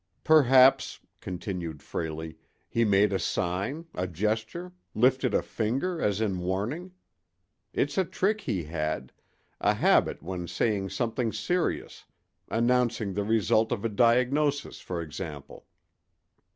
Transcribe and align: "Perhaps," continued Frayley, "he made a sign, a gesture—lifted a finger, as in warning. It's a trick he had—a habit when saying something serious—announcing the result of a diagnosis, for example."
"Perhaps," 0.23 0.99
continued 1.19 1.83
Frayley, 1.83 2.35
"he 2.67 2.83
made 2.83 3.13
a 3.13 3.19
sign, 3.19 3.85
a 3.93 4.07
gesture—lifted 4.07 5.35
a 5.35 5.43
finger, 5.43 6.01
as 6.01 6.19
in 6.19 6.39
warning. 6.39 6.91
It's 7.71 7.99
a 7.99 8.03
trick 8.03 8.41
he 8.41 8.63
had—a 8.63 9.75
habit 9.75 10.23
when 10.23 10.47
saying 10.47 10.89
something 10.89 11.31
serious—announcing 11.31 13.13
the 13.13 13.23
result 13.23 13.71
of 13.71 13.85
a 13.85 13.89
diagnosis, 13.89 14.79
for 14.79 15.03
example." 15.03 15.67